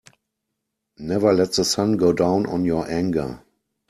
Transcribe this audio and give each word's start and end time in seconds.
Never 0.97 1.31
let 1.31 1.53
the 1.53 1.63
sun 1.63 1.95
go 1.97 2.11
down 2.11 2.47
on 2.47 2.65
your 2.65 2.89
anger. 2.89 3.43